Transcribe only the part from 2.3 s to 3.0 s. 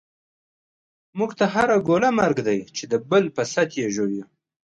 دی، چی